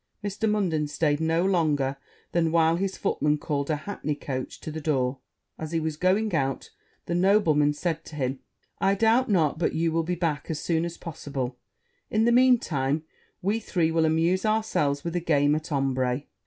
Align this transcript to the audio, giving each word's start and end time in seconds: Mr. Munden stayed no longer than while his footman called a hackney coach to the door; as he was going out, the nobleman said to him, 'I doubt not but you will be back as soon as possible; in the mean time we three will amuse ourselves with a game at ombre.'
Mr. 0.23 0.49
Munden 0.49 0.87
stayed 0.87 1.19
no 1.19 1.45
longer 1.45 1.95
than 2.31 2.51
while 2.51 2.75
his 2.77 2.97
footman 2.97 3.37
called 3.37 3.69
a 3.69 3.75
hackney 3.75 4.15
coach 4.15 4.59
to 4.61 4.71
the 4.71 4.81
door; 4.81 5.19
as 5.59 5.73
he 5.73 5.79
was 5.79 5.95
going 5.95 6.33
out, 6.33 6.71
the 7.05 7.13
nobleman 7.13 7.71
said 7.71 8.03
to 8.05 8.15
him, 8.15 8.39
'I 8.79 8.95
doubt 8.95 9.29
not 9.29 9.59
but 9.59 9.73
you 9.75 9.91
will 9.91 10.01
be 10.01 10.15
back 10.15 10.49
as 10.49 10.59
soon 10.59 10.85
as 10.85 10.97
possible; 10.97 11.55
in 12.09 12.25
the 12.25 12.31
mean 12.31 12.57
time 12.57 13.03
we 13.43 13.59
three 13.59 13.91
will 13.91 14.05
amuse 14.05 14.43
ourselves 14.43 15.03
with 15.03 15.15
a 15.15 15.19
game 15.19 15.53
at 15.53 15.71
ombre.' 15.71 16.23